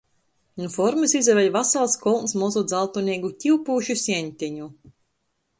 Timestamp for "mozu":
2.45-2.65